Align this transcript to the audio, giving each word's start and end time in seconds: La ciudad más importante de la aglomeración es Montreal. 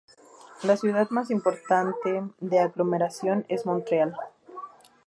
La 0.63 0.77
ciudad 0.77 1.11
más 1.11 1.29
importante 1.29 2.23
de 2.39 2.55
la 2.55 2.63
aglomeración 2.63 3.45
es 3.49 3.67
Montreal. 3.67 4.15